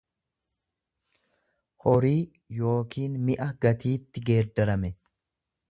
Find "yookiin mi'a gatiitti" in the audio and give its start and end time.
2.69-4.29